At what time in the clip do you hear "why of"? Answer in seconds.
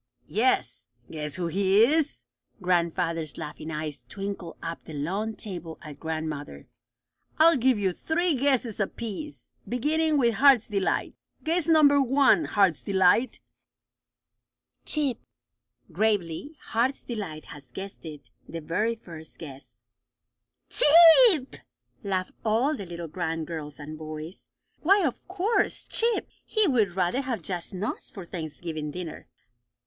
24.79-25.27